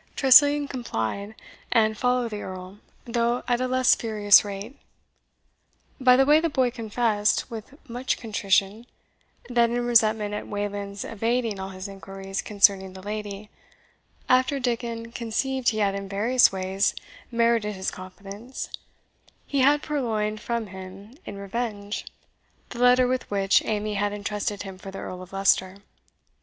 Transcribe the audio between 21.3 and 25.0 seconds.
revenge the letter with which Amy had entrusted him for the